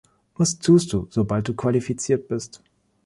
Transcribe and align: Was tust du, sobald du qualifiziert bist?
Was 0.35 0.55
tust 0.57 0.93
du, 0.93 1.05
sobald 1.11 1.47
du 1.47 1.53
qualifiziert 1.53 2.27
bist? 2.27 2.63